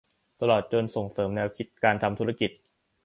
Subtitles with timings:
[0.41, 2.51] ตลอดจนส่งเสริมแนวคิดการทำธุรกิจ